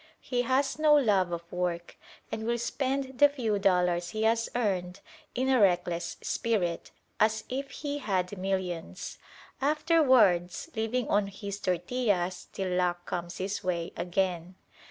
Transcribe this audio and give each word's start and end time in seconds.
He 0.19 0.41
has 0.41 0.79
no 0.79 0.95
love 0.95 1.31
of 1.31 1.43
work, 1.51 1.95
and 2.31 2.47
will 2.47 2.57
spend 2.57 3.19
the 3.19 3.29
few 3.29 3.59
dollars 3.59 4.09
he 4.09 4.23
has 4.23 4.49
earned 4.55 4.99
in 5.35 5.47
a 5.47 5.61
reckless 5.61 6.17
spirit, 6.23 6.89
as 7.19 7.43
if 7.49 7.69
he 7.69 7.99
had 7.99 8.35
millions: 8.35 9.19
afterwards 9.61 10.71
living 10.75 11.07
on 11.07 11.27
his 11.27 11.59
tortillas 11.59 12.47
till 12.51 12.73
luck 12.73 13.05
comes 13.05 13.37
his 13.37 13.63
way 13.63 13.93
again. 13.95 14.55